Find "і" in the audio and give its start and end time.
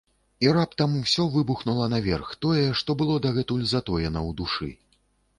0.43-0.47